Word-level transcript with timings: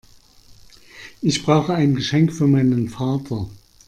Ich 1.21 1.43
brauche 1.43 1.75
ein 1.75 1.93
Geschenk 1.93 2.33
für 2.33 2.47
meinen 2.47 2.89
Vater. 2.89 3.47